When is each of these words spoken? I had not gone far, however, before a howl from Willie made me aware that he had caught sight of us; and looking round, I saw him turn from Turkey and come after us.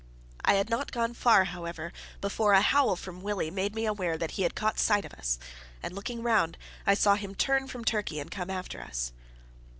I 0.43 0.55
had 0.55 0.67
not 0.71 0.91
gone 0.91 1.13
far, 1.13 1.43
however, 1.43 1.93
before 2.21 2.53
a 2.53 2.61
howl 2.61 2.95
from 2.95 3.21
Willie 3.21 3.51
made 3.51 3.75
me 3.75 3.85
aware 3.85 4.17
that 4.17 4.31
he 4.31 4.41
had 4.41 4.55
caught 4.55 4.79
sight 4.79 5.05
of 5.05 5.13
us; 5.13 5.37
and 5.83 5.93
looking 5.93 6.23
round, 6.23 6.57
I 6.87 6.95
saw 6.95 7.13
him 7.13 7.35
turn 7.35 7.67
from 7.67 7.85
Turkey 7.85 8.19
and 8.19 8.31
come 8.31 8.49
after 8.49 8.81
us. 8.81 9.11